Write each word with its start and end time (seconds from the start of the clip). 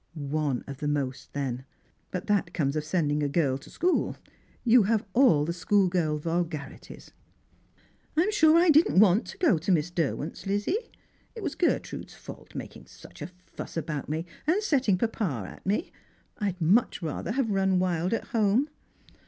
"One 0.39 0.63
of 0.65 0.77
the 0.79 0.87
most, 0.87 1.31
then; 1.33 1.63
but 2.09 2.25
that 2.25 2.55
comes 2.55 2.75
of 2.75 2.83
sending 2.83 3.21
a 3.21 3.29
girl 3.29 3.59
to 3.59 3.69
school. 3.69 4.17
You 4.63 4.81
have 4.81 5.05
all 5.13 5.45
the 5.45 5.53
schoolgirl 5.53 6.17
vulgarities." 6.17 7.11
"I'm 8.17 8.31
sure 8.31 8.57
I 8.57 8.69
didn't 8.71 8.99
want 8.99 9.27
to 9.27 9.37
go 9.37 9.59
to 9.59 9.71
Miss 9.71 9.91
Derwent's, 9.91 10.47
Lizzie. 10.47 10.89
It 11.35 11.43
was 11.43 11.53
Gertrude's 11.53 12.15
fault, 12.15 12.55
making 12.55 12.87
such 12.87 13.21
a 13.21 13.29
fuss 13.45 13.77
about 13.77 14.09
me, 14.09 14.25
and 14.47 14.63
setting 14.63 14.97
papa 14.97 15.45
at 15.47 15.67
me. 15.67 15.91
I'd 16.39 16.59
much 16.59 17.03
rather 17.03 17.33
have 17.33 17.51
run 17.51 17.77
wild 17.77 18.11
at 18.11 18.29
home." 18.29 18.69